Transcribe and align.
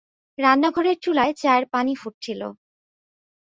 রান্নাঘরের 0.37 0.97
চুলায় 1.03 1.33
চায়ের 1.33 1.65
পানি 1.73 1.93
ফুটছিল। 1.95 2.41